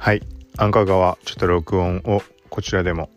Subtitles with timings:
[0.00, 0.22] はい。
[0.56, 3.10] アンカー側ちょっと録音をこちらでも。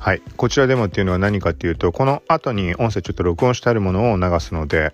[0.00, 0.22] はい。
[0.36, 4.92] こちらでもっていうのは何かっていうとこの後に音声ちょっと録音してあるものを流すので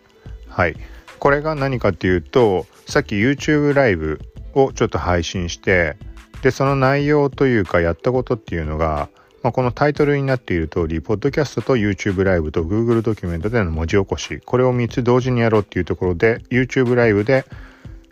[0.50, 0.76] はい。
[1.18, 4.20] これが何かっていうとさっき YouTube ライブ
[4.52, 5.96] をちょっと配信して
[6.42, 9.08] でその内容というかやったことっていうのが、
[9.42, 17.46] まあ、このタイトルになっている通りポッドキャストと YouTube ライブと Google ドキュメントでの文字起こしこれを3つ同時にやろうっていうところで YouTube ライブで、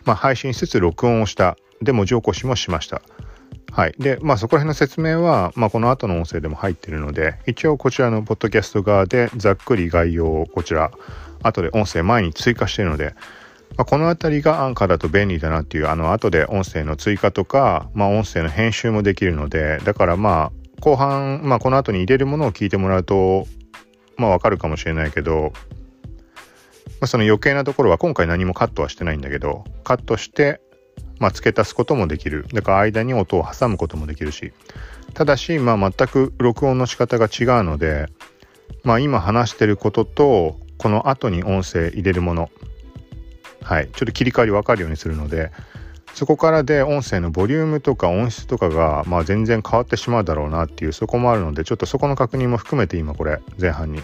[0.05, 1.55] まあ、配信しつつ録音をした。
[1.81, 3.01] で文字起こしもしました。
[3.71, 3.95] はい。
[3.99, 10.91] で、まあそこら辺の説明は、まあこの後の音声でも入ってるので、一応こちらのポッドキャスト側でざっくり概要をこちら、
[11.43, 13.15] 後で音声前に追加しているので、
[13.77, 23.47] まあ、この辺りがアンカーだと便利だなっていう、あの後で音声の追加とか、まあ音声の編集もできるので、だからまあ後半、まあこの後に入れるものを聞いてもらうと、
[24.17, 25.53] まあわかるかもしれないけど、
[26.99, 30.59] まあ、その余計なところは今回何もカットはしてないんだけど、カットして
[31.19, 32.45] まあ、付け足すこともできる。
[32.53, 34.53] だから間に音を挟むこともできるし。
[35.13, 38.07] ただし、まあ、全く録音の仕方が違うので、
[38.83, 42.49] まあ、今話してることと、この後に音声入れるもの。
[43.61, 43.89] はい。
[43.91, 45.51] ちょっと切り替わり分かるようにするので、
[46.13, 54.01] そこからで音声のボリュームとか音質とかが、まあ、全然変わってしまうだろうなっていうそこもあるのでちょっとそこの確認も含めて今これ前半に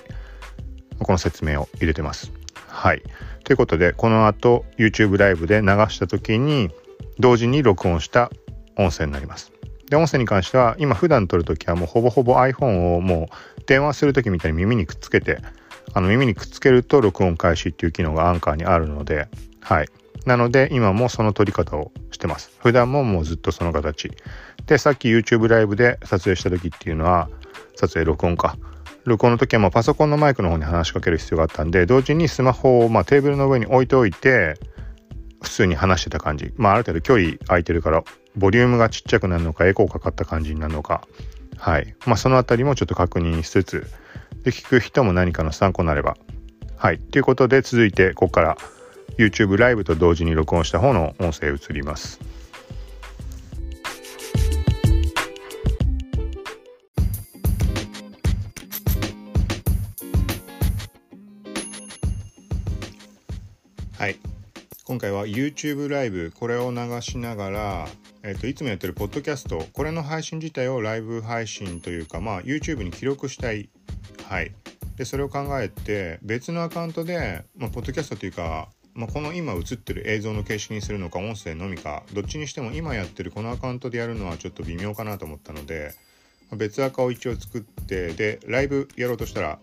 [0.99, 2.31] この説明を入れてます。
[2.67, 3.01] はい。
[3.43, 6.71] ということでこの後 YouTube ライブで流した時に
[7.19, 8.31] 同時に録音した
[8.77, 9.51] 音声になります。
[9.89, 15.39] で、音声に関しては、今普段撮るときはもうほぼほぼ iPhone をもう電話するときみたいに耳にくっつけて、
[15.93, 19.27] あの耳にくっつけると録音開始っていう機能がアンカーにあるので、
[19.61, 19.87] はい。
[20.25, 22.51] なので今もその撮り方をしてます。
[22.59, 24.11] 普段ももうずっとその形。
[24.65, 27.29] で、さっき YouTube ライブで撮影した時っていうのは、
[27.75, 28.57] 撮影録音か。
[29.03, 34.55] 録音の時はもうパソコンのマイクの方に話しかける必要があったんで、同時にスマホをまあテーブルの上に置いておいて、
[35.45, 36.53] 普通に話してた感じ。
[36.57, 38.03] まあある程度距離空いてるから、
[38.35, 41.07] ボリュームがちっちゃくなるのか、エコーかかった感じになるのか。
[41.57, 41.95] はい。
[42.05, 43.87] まあその辺りもちょっと確認しつつ、
[44.43, 46.17] で、聞く人も何かの参考になれば。
[46.75, 46.99] はい。
[46.99, 48.57] ということで続いて、ここから
[49.17, 52.19] YouTube ライブと同時に録音した方の音声移ります。
[65.05, 67.87] 回は YouTube ライブこれを流しながら、
[68.23, 73.69] えっと、いつもやってるポッドキャストこれの配信自体をライブ配信というかまあ YouTube に記録したい。
[74.27, 74.51] はい。
[74.97, 85.93] でそれを考えて別のアカウントで、まあ、ポッドキャストというか、まあ、この今映ってる映像の形式にするのか音声のみかどっちにしても今やってるこのアカウントでやるのはちょっと微妙かなと思ったので、
[86.49, 89.59] まあ、別アカを一応作ってでライブやろうとしたら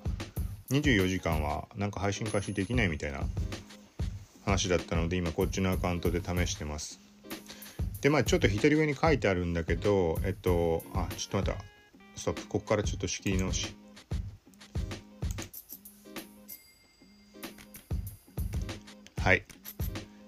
[0.70, 3.22] 24時間はなんか配信開始できないみたいな
[4.44, 7.00] 話だったので今こっちのアカウントで試してます。
[8.00, 11.64] でまあちょっと左上に書いてあるんだけどえっとあちょっと待った。
[12.16, 12.46] ストップ。
[12.46, 13.74] ここからちょっと仕切り直し。
[19.18, 19.44] はい。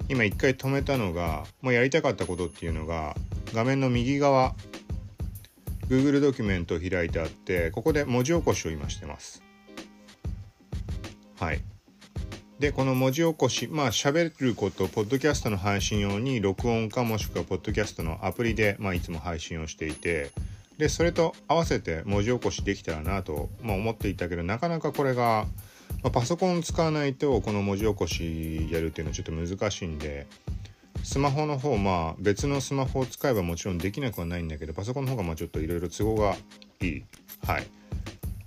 [0.08, 3.16] 今一回止めたのがもうやりたかったことっていうのが
[3.52, 4.54] 画面の右側
[5.88, 9.42] Google ドキュメントを開いてあってここで文字起こしを今してます。
[11.38, 11.60] はい。
[12.58, 20.30] でこの文字起こしまあ喋ることポッドキャストの配信用に録音かもしくはポッドキャストのアプリで、まあ、いつも配信をしていて
[20.78, 25.46] でそれと合わせて文字起こしできたらなと、まあ、思っていたけどなかなかこれが、
[26.02, 30.26] まあ、パソコン使わないとこの文字起こしやるっていうのはちょっと難しいんで
[31.02, 36.36] スマホの方まあ別のスマホを使えばもちろんできなくはないんだけどパソコンの方がまあちょっといろいろ都合が
[36.80, 37.04] いい。
[37.46, 37.66] はい。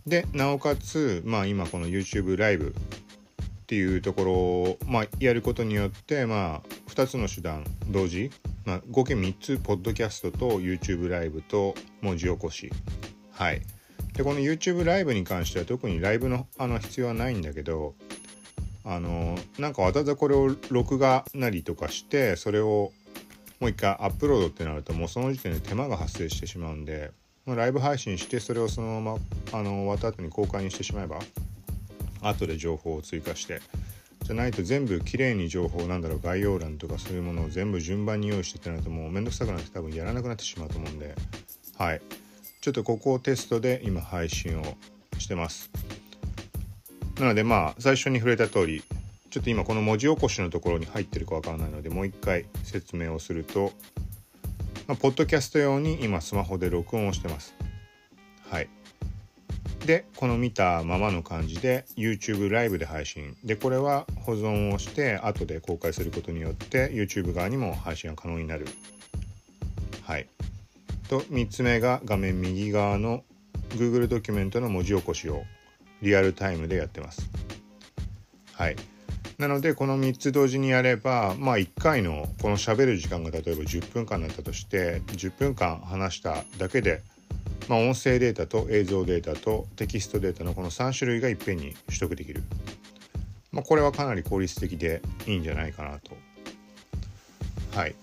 [0.08, 2.74] でなおかつまあ今この YouTube ライブ
[3.68, 8.32] っていうところを、まあ、やることによって、まあ、2つの手段同時、
[8.64, 12.72] まあ、合計3つポッドキャストと YouTube ライブと文字起こし。
[13.34, 13.62] はい。
[14.14, 17.94] でこの YouTube ライブに関しては特にライブのあの必要はないんだけど
[18.86, 22.94] あのなんかわざわざこれを録画なりとかしてそれを
[23.60, 27.12] もう一回アップロードってなるともうその時点で手間が発生してしまうんで
[27.46, 29.18] ライブ配信してそれをそのま
[29.52, 31.20] まあの終わった後に公開にしてしまえば
[32.30, 33.62] 後で情報を追加して
[34.24, 41.16] じゃないと全部きれいに情報なんだろう概要欄とかそういうものを全部順番に用意してってなるともうめんどくさくなって多分やらなくなってしまうと思うんで。
[41.78, 42.02] はい。
[42.60, 44.64] ちょっとここをテストで今配信を
[45.18, 45.70] してます。
[47.20, 48.84] なのでまあ最初に触れた通り
[49.30, 53.72] ちょっと今この文字起こしのところに入ってるかわからないのでもう一回説明をすると、
[54.88, 57.56] まあ、ポッドキャスト用に今スマホで録音をしてます。
[58.50, 58.70] はい。
[59.88, 68.68] でこの見たままの感じで YouTube ライブで配信でこれは保存をして後で公開することによって YouTube 側にも配信が可能になる
[70.04, 70.28] はい
[71.08, 73.24] と3つ目が画面右側の
[73.70, 75.44] Google ドキュメントの文字起こしを
[76.02, 77.30] リアルタイムでやってます。
[78.54, 78.76] はい。
[79.38, 87.04] なのでこの3つ同時にやればまあ1回のこの喋る時間が例えば10分間だったとして10分間話しただけで、
[87.68, 92.44] まあ、音声データと映像データとテキストデータのこの3種類がいっぺんに取得できる、
[93.52, 96.16] まあ、これはかなり効率的でいいんじゃないかなと。
[97.78, 97.96] はい。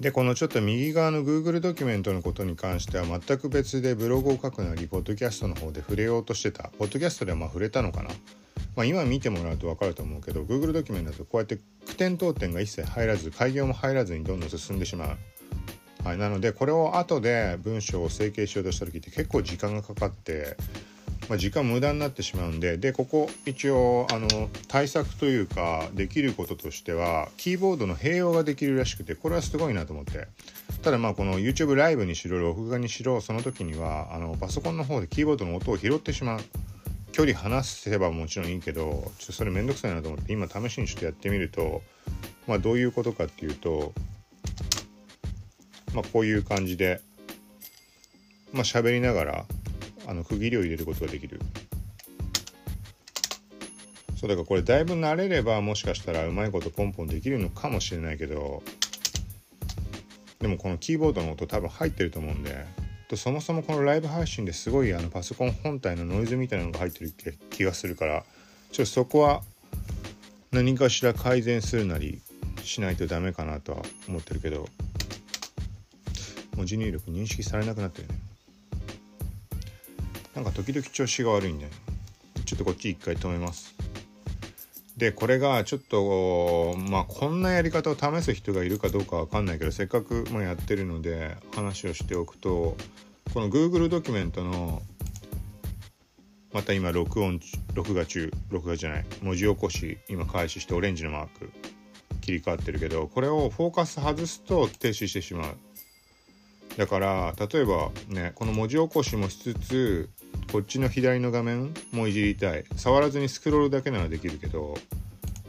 [0.00, 6.70] でこのちょっと右側の Google ドキュメントのことに関しては全く別でブログを書くなりポッドキャストの方で触れようとしてた。
[6.76, 8.10] ポッドキャストではまあ触れたのかな。
[8.74, 15.16] まあ、今見てもらうと分かると思うけど Google ドキュメントだとこうやって句点当点が一切入らず開業も入らずにどんどん進んでしまう。
[16.04, 20.56] はい、なのでこれを後で文章を整形しようとした時って結構時間がかかって、
[21.28, 24.28] まあ、時間無駄になってしまうんででここ一応あの
[24.66, 30.26] 対策というかできることとしてはキーボードの併用ができるらしくてこれはすごいなと思って
[30.82, 36.40] ただまあこの YouTube ライブにしろ録画にしろその時にはあのパソコンの方でキーボードの音を拾ってしまう。
[37.12, 41.82] 距離離せばもちろんいいけどちょっとそれめんどくさいなと思って今試しにちょっとやってみると
[42.46, 43.92] まあどういうことかっていうと
[45.94, 47.00] まあこういう感じで
[48.52, 49.44] まあ喋りながら
[50.06, 51.40] あの区切りを入れることができる。
[54.22, 58.62] そうだからこれだいぶ慣れればもしかしたらうまいことポンポンできるのかもしれないけど
[60.38, 62.64] でもこのキーボードの音多分入ってると思うんで
[63.08, 67.12] とそもそもこのライブ配信ですごいあのパソコン本体のノイズみたいなのが入ってる
[67.50, 68.22] 気がするから
[68.70, 69.42] ちょっとそこは
[70.52, 72.22] 何かしら改善するなり
[72.62, 74.68] しないとダメかなとは思ってるけど。
[76.56, 78.14] 文字入力認識されなくなってるね。
[80.34, 81.68] なんか時々調子が悪いんで、
[82.44, 83.74] ちょっとこっち一回止めます。
[84.96, 92.76] でこれがちょっとまあこんなやり方を試す人がいるかどうかわかんないけどせっかくもやってるので話をしておくと
[93.32, 94.82] この Google ドキュメントの
[96.52, 97.40] また今録音
[97.72, 101.50] 録画中録画じゃない文字起こし今開始してオレンジのマーク
[102.20, 105.56] 切り替わってるけどこれをフォーカス外すと停止してしまう。
[106.76, 110.10] だから例えばねこの文字起こしもしつつ
[110.50, 112.64] こっちの左の画面もいじりたい。
[112.76, 114.74] 触らずにスクロールだけならできるけど、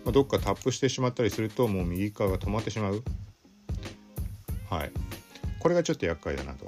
[0.06, 3.04] まあ、どっかタップしてしまったりするともう右側が止まってしまう。
[4.70, 4.92] はい。
[5.60, 6.68] これがちょっと厄介だなと。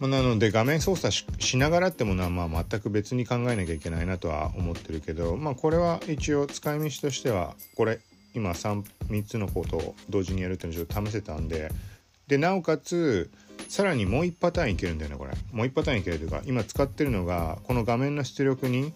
[0.00, 8.00] まあなので画面操作しながらってものはまあ全く別に考えなきゃいけないなとは思ってるけどまあこれは一応使い道としてはこれ
[8.34, 11.70] 今 3, 3つのことを同時にやるっていうのをちょっと試せたんで
[12.30, 13.28] でなおかつ
[13.68, 15.32] さらにもう1パターンいけるんだよねこれ。
[15.52, 18.92] もう1パターンいけるというか今使ってるのがこの画面の出力に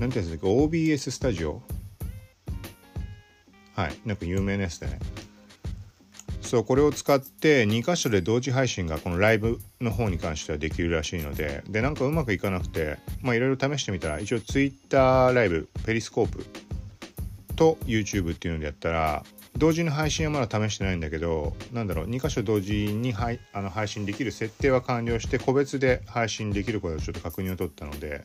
[0.00, 1.62] 何ていうんですか OBS スタジオ。
[3.76, 4.98] はいなんか有名なやつでね。
[6.42, 16.44] そうこれを使って2箇所で同時配信がこのライブの方に関してはできるらしいのででなんかうまくいかなくてまあいろいろ試してみたら一応 Twitter ライブペリスコープ
[17.54, 19.24] と YouTube っていうのでやったら
[19.56, 28.22] 同時に配信はまだ試してないんだけど何だろう2箇所同時に配あの配信できる設定は完了して個別で配信できることをちょっと確認を取ったので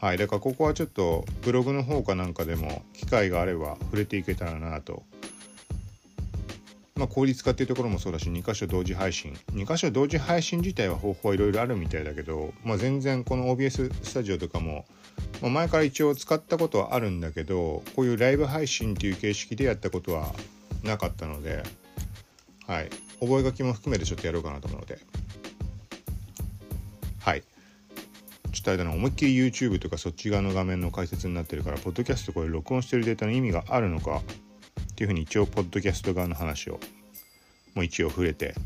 [0.00, 5.02] はいだからここはちょっとブログの方かなんかでも機会があれば触れていけたらなと
[6.98, 9.32] まあ、効率化っていうところもそうだし2箇所同時配信。
[9.52, 14.84] 2箇所同時配信自体は方法はいろいろあるみたいだけど、まあ、全然この OBS スタジオとかも、
[15.40, 20.34] まあ、前から一応使ったことはあるんだけどこういうライブ配信っていう形式でやったことは
[20.82, 21.62] なかったので、
[22.66, 22.90] はい、
[23.20, 24.98] 覚書も含めてちょっとやろうかなと思うので。
[27.20, 27.42] はい。
[28.52, 34.22] ちょっとあれだな思いっきり YouTube とかそっち側の画面の解説になってるからポッドキャストこれ録音してるデータの意味があるのか
[34.98, 36.80] っていうふうに一応ポッドキャスト側の話を
[37.76, 38.56] もう一応触れて。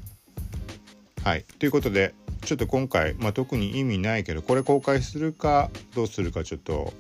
[1.23, 1.45] はい。
[1.59, 2.15] ということで
[2.47, 6.95] ちょっと今回、まあ、特に意味ないけどこれ公開するかどうするかちょっと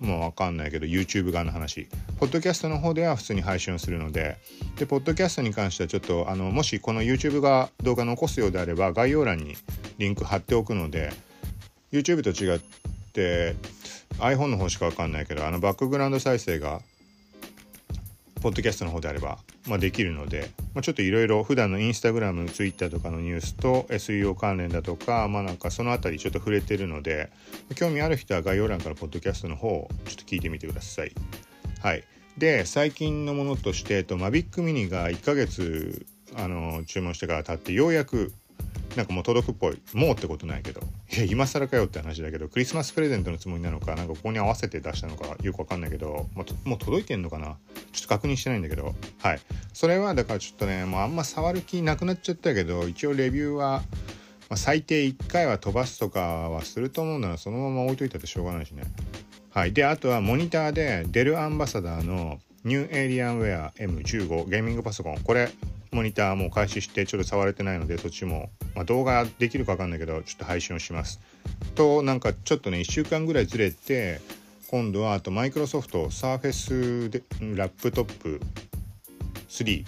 [0.00, 1.86] もう分かんないけど YouTube 側の話。
[2.18, 4.38] ポッドキャストの方では普通に配信をするので
[4.78, 9.54] でポッドキャストに関してはちょっとあのもしこの YouTube が動画残すようであれば概要欄に
[9.98, 11.12] リンク貼っておくので
[11.92, 12.58] YouTube と違っ
[13.12, 13.54] て
[14.18, 16.80] iPhone の方しか分かんないけどあのバックグラウンド再生が
[18.40, 27.30] ポッドキャストの方であれば、まあ、できるので、まあ、ちょっといろいろ普段のインスタグラム、ツイッターとかのニュースと SEO 関連だとか、まあなんかそのあたりちょっと触れてるので、
[27.74, 31.12] 興味ある人は概要欄からポッドキャストの方をちょっと聞いてみてください。
[31.80, 32.04] はい。
[32.38, 38.32] で、最近のものとして、えっと、マビックミニが1ヶ月、あの、注文してから経って、ようやく
[38.96, 39.80] なんかもう届くっぽい。
[39.92, 40.80] もうってことないけど。
[41.14, 47.56] いや今更かよって話だけどクリスマスプレゼントのつもりなのかなんかここに合わせて出したのかよくわかんないけど、まあ、もう届いてんのかな？
[47.92, 48.94] ちょっと確認してないんだけど。
[49.18, 49.40] はい。
[49.72, 53.82] それはだからちょっとねもうあんま触る気なくなっちゃったけど一応レビューは、
[54.48, 58.84] まあ、最低1回は飛ばすとかはすると思うならそのまま置いといたってしょうがないしね。
[59.50, 59.72] はい。
[59.72, 65.18] であとはモニターでデルアンバサダーのニューエイリアンウェア M15 ゲーミングパソコン。
[65.20, 65.50] これ
[65.96, 71.20] モニターも開始してちょっと触れてないのでそっちも、まあ、動画できるか分かんないけどちょっと配信をします。
[71.74, 74.20] となんかちょっとね1週間ぐらいずれて
[74.68, 77.22] 今度はあとマイクロソフトサーフェスで
[77.56, 78.40] ラップトップ
[79.48, 79.84] 3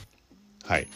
[0.65, 0.89] はい。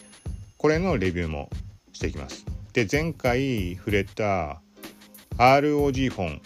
[0.57, 1.51] これのレビューも
[1.93, 2.47] していきます。
[2.73, 4.63] で前回触れた
[5.37, 6.43] ROG フォン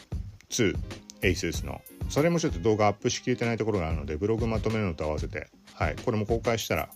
[0.51, 0.77] 2
[1.23, 1.81] ASUS の。
[2.09, 5.49] それもちょっと動画アップしきれてないところがあるのでブログまとめるのと合わせて。
[5.75, 5.97] はい。
[6.05, 6.89] これも公開したら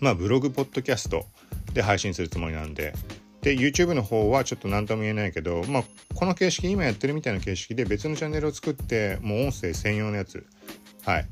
[0.00, 1.26] まあブログポッドキャスト
[1.72, 2.94] で配信するつもりなんで
[3.42, 5.84] で YouTube の方はちょっと何とも言えないけどまあ
[6.14, 10.46] この形式今やってるみたいな形式で別のチャンネルを作ってもう音声専用のやつ
[11.04, 11.26] はい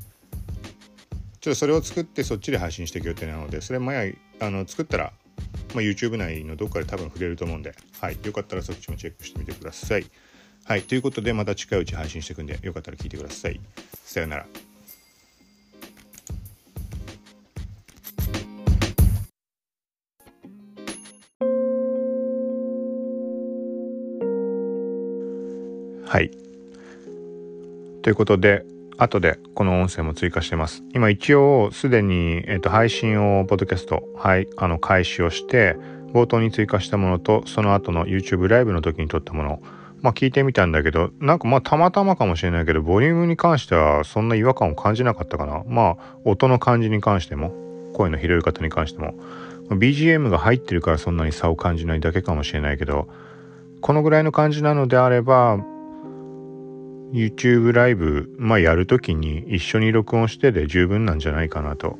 [1.43, 5.11] ちょっとそれを作ってそっちで配信していく予定なのでそれ前あの作ったら、
[5.73, 10.05] まあ、YouTube 内のどっかで多分触れると思うんで、はい、よかったらそっちもチェックしてみてください。
[10.65, 13.59] はい、ということでまた近いうち配信していくんでよかったら聞いてください。
[14.05, 14.45] さよなら。
[28.03, 28.65] ということで、
[28.97, 30.83] 後でこの音声も追加してます。
[30.93, 35.77] 今一応すでに、えっと、配信を、ポッドキャスト、はい、あの、開始をして、
[36.13, 39.61] 冒頭に追加したものと、その後の YouTube ライブの時に撮ったもの、
[40.01, 45.63] まあ聞いてみたんだけど、なんかまあたまたまかもしれないけど、ボリュームに関してはそんな違和感を感じなかったかな。
[45.65, 47.53] まあ、音の感じに関しても、
[47.93, 49.15] 声の拾い方に関しても、
[49.69, 53.07] BGM が入ってるからそんなに差を感じないだけかもしれないけど、
[53.79, 55.57] このぐらいの感じなのであれば、
[57.13, 61.99] YouTube ライブ、まあ、やるときに一緒に録音してで十分なんじゃないかなと。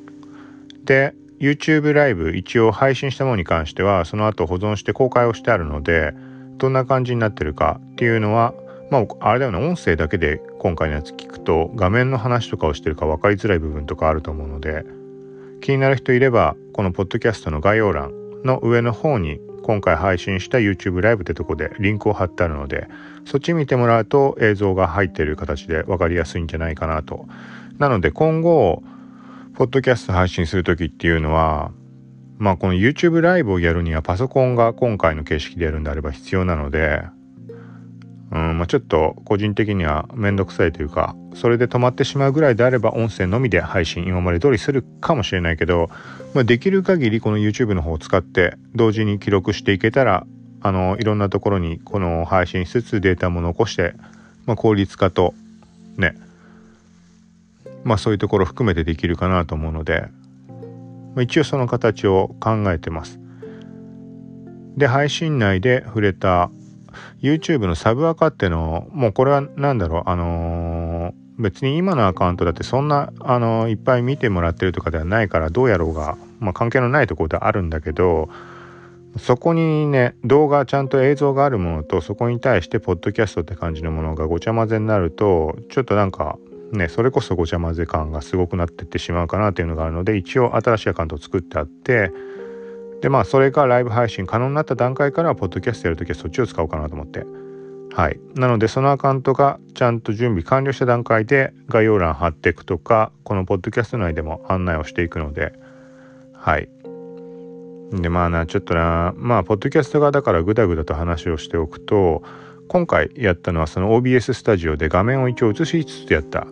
[0.86, 6.14] で、YouTube ライブ一応配信したものに関してはその後保存して公開をしてあるので
[6.58, 8.54] どんな感じになってるかっていうのは
[8.90, 14.86] まああれだよね音声だけで今回のやつ聞くと画面の話とかをしてるか分かりづらい部分とかあると思うので
[15.60, 18.14] 気になる人いればこのポッドキャストの概要欄
[18.46, 22.88] の上の方に今回配信した YouTube ライブってとこでリンクを貼ってあるので
[23.26, 27.26] そっち見てもらうと映像が入ってる形で分かりやすいんじゃないかなと。
[27.80, 28.84] なので今後
[29.56, 31.72] ポッドキャスト配信する時っていうのは
[32.38, 37.04] まあこの YouTube ライブをやるにはパソコンが今回の形式でやるんであれば必要なので
[38.34, 45.92] うんまあ、ちょっと個人的には面倒くさいというかそれで止まってしまうぐらいであれば音声のみで配信今まで通りするかもしれないけど、
[46.34, 50.26] まあ、できる限りこの YouTube の方を使って同時に記録していけたら
[50.62, 53.94] あのいろんなところにこの配信しつつデータも残して、
[54.48, 55.36] まあ、効率化と
[55.98, 56.16] ね
[57.84, 60.08] まあそういうところ含めてできるかなと思うので、
[61.14, 63.20] まあ、一応その形を考えてます。
[64.76, 66.50] で配信内で触れた
[67.22, 78.30] YouTube のサブアカってのもうこれは何だろうあのー、別に今のアカウントだってそんな、あの、いっぱい見てもらってるとかではないからどうやろうが、まあ、関係のないところであるんだけど
[79.18, 86.38] そこにね動画ちゃんと映像があるものとそこに対してポッドキャストって感じのものがごちゃ混ぜになるとちょっとなんか
[86.72, 92.12] ねそれこそごちゃ混ぜ感がすごくなってってしまうかなっていうのがあるので一応新しいアカウントを作ってあって
[93.04, 97.26] でまあそれがライブ配信可能になった段階からはポッドキャストやるときはそっちを使おうかなと思って。
[97.94, 98.18] はい。
[98.36, 105.52] なのでそのアカウントがちゃんと準備完了した段階で概要欄貼っていくとかこのポッドキャスト内でも案内をしていくので。
[106.34, 106.70] はい。
[107.92, 112.24] でまあなちょっとなまあポッドキャスト側だからグダグダと話をしておくと
[112.70, 116.48] 今回やったのはその OBS スタジオで画面を一応映しつつやった。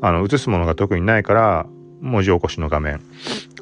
[0.00, 1.66] あの映すものが特にないから
[2.02, 3.00] 文字起こしの画面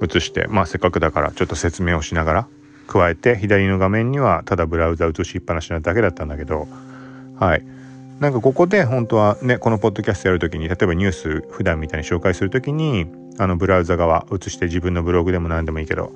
[0.03, 2.49] 映して、まあ、せっかくだからちょっと説明をしながら
[2.89, 6.67] 加えて左の画面にはただブラウザ映しっぱなしなだけだったんだけど
[7.39, 7.65] はい。
[8.21, 13.07] なんかここで本当はねこのポッドキャストやる時に例えばニュース普段みたいに紹介する時に
[13.39, 16.13] あのブラウザ側映して自分のブログでも何でもいいけど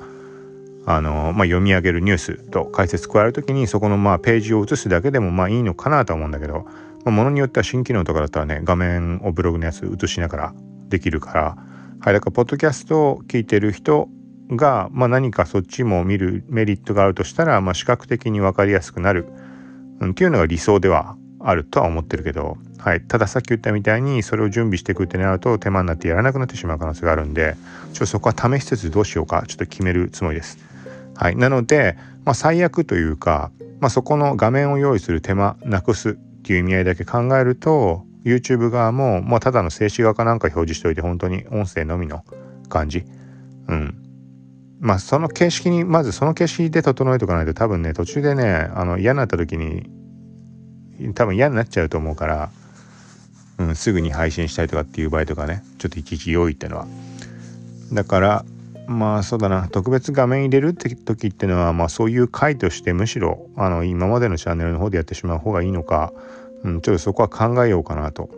[0.84, 6.66] あの、まあ、読み上げるニュースと解説加える時にそこのまあページを映すだけでもまあいいのかなと思うんだけど、
[7.04, 10.54] まあ、ものによっては新機能とかだったらね画面をブログのやつ映しながら
[10.90, 11.56] できるから
[12.04, 14.10] はい、だからポッドキャストを聞いてる人
[14.50, 19.26] が、まあ、何かそっちも見るメリットがあるとしたら、まあ、視覚的に分かりやすくなる、
[20.00, 27.56] うん、っていうのが理想ではあるとは思ってるけど、はい、たださっき言ったみたいにそれを準備していくってなると手間になってやらなくなってしまう可能性があるんで
[27.94, 30.58] ちょっとそこは試しつつどうしようかちょっと決めるつもりです。
[31.16, 31.96] はい、なので、
[32.26, 42.24] まあ、最悪というか、まあ、そこの画面を用意する手間なくすっていう意味合いだけ考えると YouTube 側も、まあ、ただの静止画かなんか表示しておいて本当に音声のみの
[42.68, 43.04] 感じ。
[43.68, 43.94] うん。
[44.80, 49.88] まあその形式にまずその形式で整えておかないと多分ね途中でねあの嫌になった時に
[51.14, 52.50] 多分嫌になっちゃうと思うから、
[53.58, 56.86] うん、すぐに配信したいとかっていう場合とかねちょっといちいち用意ってのは。
[57.92, 58.44] だから
[58.86, 66.12] まあそうだな特別画面入れるって時ってのはまあそういう回としてむしろあの今までのチャンネルの方でやってしまう方がいいのか、
[66.64, 68.30] うん、ちょっとそこは考えようかなと。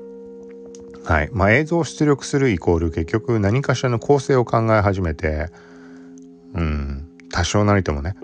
[1.05, 5.51] はいまあ、映像を出力するイコール結局何かしらの構成を考え始めて
[6.53, 8.17] うん多少なりともね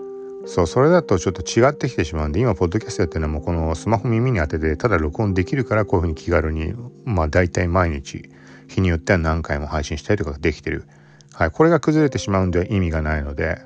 [0.45, 6.73] そうそれだとちょっと違ってきてしまうんで今ポッドキャストやってるのはもうこのスマホ耳に当ててただ録音できるからこういうふうに気軽に
[7.05, 8.29] まあ大体毎日
[8.67, 10.85] 日によっては何回も配信したりとかできてる。
[11.33, 13.59] はい、これが崩れてしまうんでは意味がないので、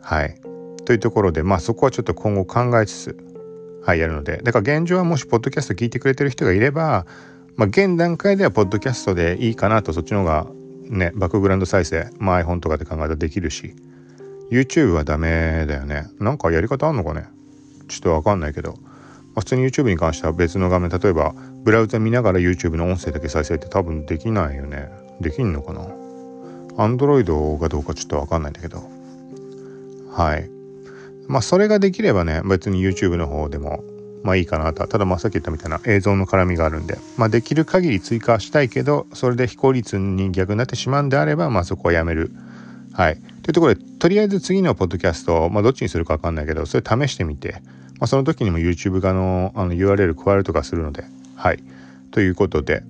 [0.00, 0.40] はい。
[0.84, 3.27] というところで、まあそこはちょっと今後考えつつ、
[3.88, 7.06] はい、やるので、だから現状はもしポッドキャスト聞いてくれてる人がいれば、
[7.56, 10.46] まあ現段階ではポッドキャストでいいかなと、そっちの方が
[10.90, 13.74] ね、バックグラウンド再生、まあ iPhone とかで考えたらできるし、
[14.50, 16.06] YouTube はダメだよね。
[16.18, 17.28] なんかやり方あんのかね
[17.88, 18.74] ちょっとわかんないけど。
[19.34, 24.90] ま、普通に YouTube に関しては別の画面、例えばブラウザ見ながら YouTube の音声だけ再生って多分できないよね。
[25.22, 25.88] できんのかな
[26.76, 28.82] アンドロイドがどうかちょっとわかんないんだけど。
[30.12, 30.57] はい。
[31.28, 33.84] まあそれができればね、別に YouTube の方でも
[34.24, 34.86] まあいいかなと。
[34.86, 42.32] ただまあさっき言ったみたいな映像の絡みがあるんで、まあできる限り追加したいけど、それで非効率に逆になってしまうんであれば、まあそこはやめる。
[42.92, 43.16] はい。
[43.42, 47.62] というところで、とりあえず次のポッドキャスト、まあどっちにするかわかんないけど、それ試してみて、
[48.00, 51.04] まあその時にも YouTube 側のあの URL 加えるとかするので、
[51.36, 51.62] はい。
[52.10, 52.82] ということで、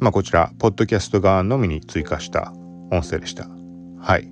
[0.00, 2.52] まあこちら、ポッドキャスト側のみに追加した
[2.90, 3.48] 音声でした。
[4.00, 4.28] はい。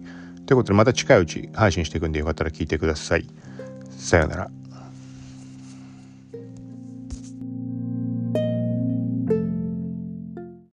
[0.47, 3.27] ということでまた近いうち配信していくんでよかったら聞いてください。
[4.03, 4.51] さようなら。